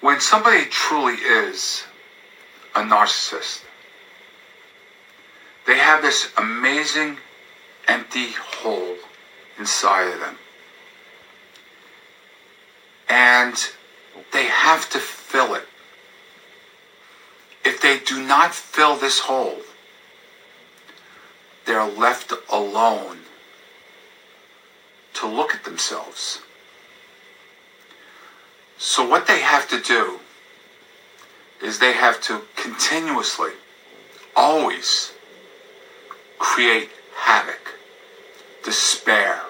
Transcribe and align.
when 0.00 0.20
somebody 0.20 0.64
truly 0.66 1.14
is 1.14 1.84
a 2.74 2.80
narcissist, 2.80 3.62
they 5.66 5.76
have 5.76 6.02
this 6.02 6.30
amazing 6.38 7.18
empty 7.86 8.32
hole 8.32 8.96
inside 9.58 10.12
of 10.12 10.20
them. 10.20 10.36
And 13.08 13.54
they 14.32 14.44
have 14.44 14.88
to 14.90 14.98
fill 14.98 15.54
it. 15.54 15.66
If 17.64 17.82
they 17.82 17.98
do 17.98 18.22
not 18.22 18.54
fill 18.54 18.96
this 18.96 19.18
hole, 19.18 19.58
they're 21.66 21.84
left 21.84 22.32
alone 22.48 23.18
to 25.14 25.26
look 25.26 25.54
at 25.54 25.64
themselves. 25.64 26.40
So, 28.82 29.06
what 29.06 29.26
they 29.26 29.40
have 29.40 29.68
to 29.68 29.78
do 29.78 30.20
is 31.62 31.78
they 31.78 31.92
have 31.92 32.18
to 32.22 32.40
continuously, 32.56 33.50
always 34.34 35.12
create 36.38 36.88
havoc, 37.14 37.74
despair, 38.64 39.42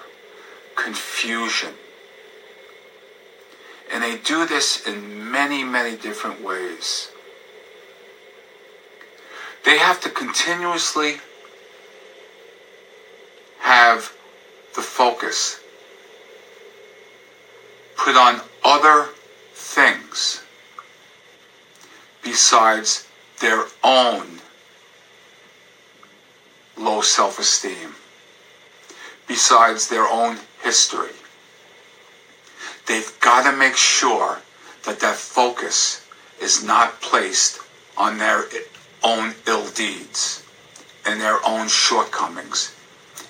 confusion. 0.75 1.69
And 3.93 4.03
they 4.03 4.17
do 4.17 4.45
this 4.45 4.85
in 4.85 5.31
many, 5.31 5.63
many 5.63 5.95
different 5.95 6.43
ways. 6.43 7.09
They 9.63 9.77
have 9.77 10.01
to 10.01 10.09
continuously 10.09 11.21
have 13.59 14.13
the 14.75 14.81
focus 14.81 15.61
put 17.95 18.17
on 18.17 18.41
other 18.65 19.07
things 19.61 20.43
besides 22.23 23.07
their 23.39 23.65
own 23.83 24.39
low 26.77 27.01
self 27.01 27.39
esteem, 27.39 27.95
besides 29.27 29.87
their 29.87 30.07
own 30.07 30.37
history. 30.63 31.15
They've 32.87 33.17
got 33.19 33.49
to 33.49 33.57
make 33.57 33.75
sure 33.75 34.39
that 34.83 34.99
that 34.99 35.15
focus 35.15 36.05
is 36.41 36.63
not 36.63 37.01
placed 37.01 37.59
on 37.97 38.17
their 38.17 38.45
own 39.03 39.33
ill 39.47 39.67
deeds 39.69 40.43
and 41.05 41.21
their 41.21 41.39
own 41.45 41.67
shortcomings. 41.67 42.75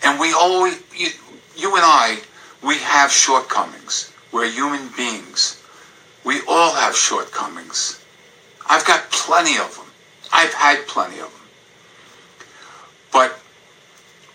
And 0.04 0.20
we 0.20 0.34
always, 0.34 0.82
you, 0.96 1.10
you 1.56 1.76
and 1.76 1.86
I, 1.86 2.20
we 2.64 2.78
have 2.78 3.12
shortcomings. 3.12 4.12
We're 4.32 4.50
human 4.50 4.90
beings. 4.96 5.61
We 6.24 6.42
all 6.48 6.74
have 6.74 6.96
shortcomings. 6.96 8.04
I've 8.70 8.86
got 8.86 9.10
plenty 9.12 9.58
of 9.58 9.76
them. 9.76 9.88
I've 10.32 10.54
had 10.54 10.88
plenty 10.88 11.20
of 11.20 11.32
them. 11.32 11.42
But 13.12 13.40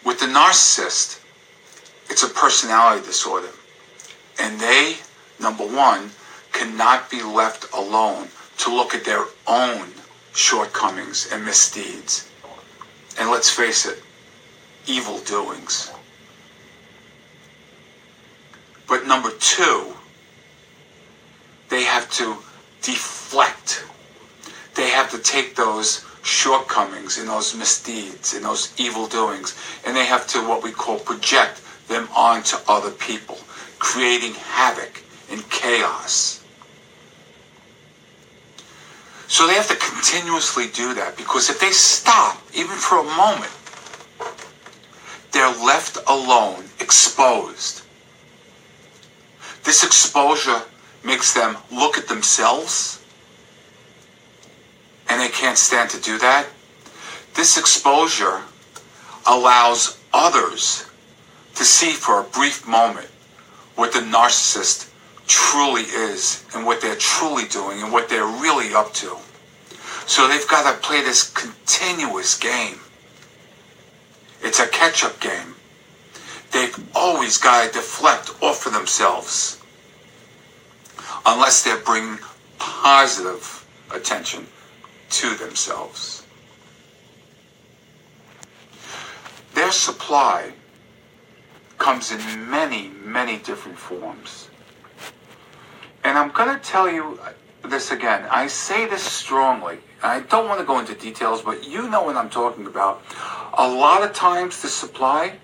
with 0.04 0.20
the 0.20 0.26
narcissist, 0.26 1.20
it's 2.10 2.22
a 2.22 2.28
personality 2.28 3.04
disorder. 3.06 3.48
And 4.38 4.60
they, 4.60 4.96
number 5.40 5.64
one, 5.64 6.10
cannot 6.52 7.10
be 7.10 7.22
left 7.22 7.72
alone 7.72 8.28
to 8.58 8.74
look 8.74 8.94
at 8.94 9.04
their 9.04 9.24
own 9.46 9.88
shortcomings 10.34 11.28
and 11.32 11.44
misdeeds. 11.44 12.28
And 13.18 13.30
let's 13.30 13.50
face 13.50 13.86
it, 13.86 14.02
evil 14.86 15.18
doings. 15.20 15.90
But 18.86 19.06
number 19.06 19.30
two, 19.40 19.95
to 22.16 22.36
deflect. 22.82 23.84
They 24.74 24.90
have 24.90 25.10
to 25.10 25.18
take 25.18 25.56
those 25.56 26.04
shortcomings 26.22 27.18
and 27.18 27.28
those 27.28 27.54
misdeeds 27.54 28.34
and 28.34 28.44
those 28.44 28.72
evil 28.78 29.06
doings 29.06 29.56
and 29.84 29.96
they 29.96 30.04
have 30.04 30.26
to 30.26 30.38
what 30.40 30.62
we 30.62 30.72
call 30.72 30.98
project 30.98 31.62
them 31.88 32.08
onto 32.14 32.56
other 32.66 32.90
people, 32.90 33.38
creating 33.78 34.34
havoc 34.34 35.02
and 35.30 35.48
chaos. 35.50 36.42
So 39.28 39.46
they 39.46 39.54
have 39.54 39.68
to 39.68 39.76
continuously 39.76 40.66
do 40.72 40.94
that 40.94 41.16
because 41.16 41.50
if 41.50 41.60
they 41.60 41.70
stop, 41.70 42.40
even 42.54 42.76
for 42.76 42.98
a 42.98 43.04
moment, 43.04 43.52
they're 45.32 45.48
left 45.64 45.98
alone, 46.08 46.64
exposed. 46.80 47.82
This 49.64 49.84
exposure 49.84 50.62
makes 51.06 51.32
them 51.32 51.56
look 51.70 51.96
at 51.96 52.08
themselves, 52.08 53.00
and 55.08 55.20
they 55.20 55.28
can't 55.28 55.56
stand 55.56 55.88
to 55.90 56.00
do 56.00 56.18
that. 56.18 56.46
This 57.34 57.56
exposure 57.56 58.42
allows 59.26 59.98
others 60.12 60.90
to 61.54 61.64
see 61.64 61.92
for 61.92 62.20
a 62.20 62.24
brief 62.24 62.66
moment 62.66 63.08
what 63.76 63.92
the 63.92 64.00
narcissist 64.00 64.90
truly 65.26 65.82
is 65.82 66.44
and 66.54 66.66
what 66.66 66.80
they're 66.80 66.96
truly 66.96 67.44
doing 67.46 67.82
and 67.82 67.92
what 67.92 68.08
they're 68.08 68.26
really 68.26 68.74
up 68.74 68.92
to. 68.94 69.16
So 70.06 70.28
they've 70.28 70.48
got 70.48 70.70
to 70.70 70.86
play 70.86 71.02
this 71.02 71.30
continuous 71.30 72.38
game. 72.38 72.78
It's 74.42 74.60
a 74.60 74.68
catch-up 74.68 75.20
game. 75.20 75.54
They've 76.52 76.78
always 76.94 77.38
got 77.38 77.66
to 77.66 77.72
deflect 77.72 78.30
off 78.42 78.66
of 78.66 78.72
themselves 78.72 79.60
unless 81.26 81.64
they're 81.64 81.78
bringing 81.78 82.18
positive 82.58 83.66
attention 83.90 84.46
to 85.10 85.34
themselves. 85.36 86.24
Their 89.54 89.72
supply 89.72 90.52
comes 91.78 92.12
in 92.12 92.50
many, 92.50 92.88
many 92.88 93.38
different 93.38 93.78
forms. 93.78 94.48
And 96.04 96.16
I'm 96.16 96.30
going 96.30 96.54
to 96.54 96.62
tell 96.62 96.90
you 96.90 97.18
this 97.64 97.90
again. 97.90 98.26
I 98.30 98.46
say 98.46 98.86
this 98.86 99.02
strongly. 99.02 99.78
I 100.02 100.20
don't 100.20 100.46
want 100.46 100.60
to 100.60 100.66
go 100.66 100.78
into 100.78 100.94
details, 100.94 101.42
but 101.42 101.66
you 101.66 101.88
know 101.88 102.02
what 102.02 102.16
I'm 102.16 102.30
talking 102.30 102.66
about. 102.66 103.02
A 103.54 103.66
lot 103.66 104.02
of 104.02 104.12
times 104.12 104.62
the 104.62 104.68
supply 104.68 105.38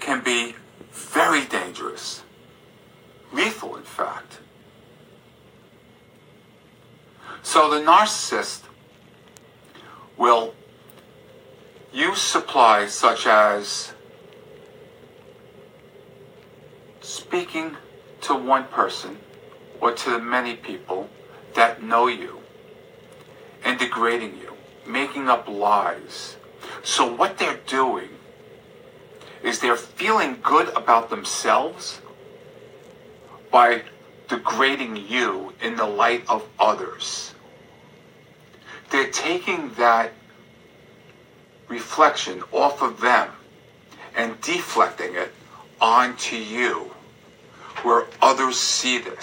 can 0.00 0.24
be 0.24 0.54
very 0.90 1.44
dangerous, 1.44 1.79
So 7.60 7.68
the 7.68 7.84
narcissist 7.84 8.62
will 10.16 10.54
use 11.92 12.18
supplies 12.18 12.94
such 12.94 13.26
as 13.26 13.92
speaking 17.02 17.76
to 18.22 18.34
one 18.34 18.64
person 18.68 19.18
or 19.78 19.92
to 19.92 20.08
the 20.08 20.18
many 20.18 20.56
people 20.56 21.10
that 21.52 21.82
know 21.82 22.06
you 22.06 22.40
and 23.62 23.78
degrading 23.78 24.38
you, 24.38 24.54
making 24.86 25.28
up 25.28 25.46
lies. 25.46 26.38
So 26.82 27.14
what 27.14 27.36
they're 27.36 27.60
doing 27.66 28.08
is 29.42 29.60
they're 29.60 29.76
feeling 29.76 30.38
good 30.42 30.70
about 30.70 31.10
themselves 31.10 32.00
by 33.50 33.82
degrading 34.28 34.96
you 34.96 35.52
in 35.60 35.76
the 35.76 35.84
light 35.84 36.24
of 36.26 36.48
others. 36.58 37.34
They're 38.90 39.10
taking 39.10 39.72
that 39.74 40.12
reflection 41.68 42.42
off 42.52 42.82
of 42.82 43.00
them 43.00 43.30
and 44.16 44.40
deflecting 44.40 45.14
it 45.14 45.32
onto 45.80 46.36
you 46.36 46.90
where 47.82 48.06
others 48.20 48.58
see 48.58 48.98
this. 48.98 49.18